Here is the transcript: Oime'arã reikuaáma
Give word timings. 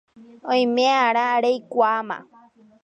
Oime'arã 0.51 1.27
reikuaáma 1.43 2.17